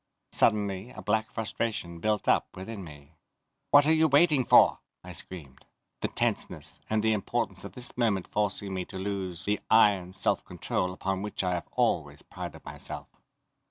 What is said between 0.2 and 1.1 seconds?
Suddenly a